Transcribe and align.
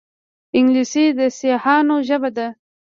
انګلیسي 0.57 1.05
د 1.17 1.19
سیاحانو 1.37 1.95
ژبه 2.07 2.29
ده 2.37 2.47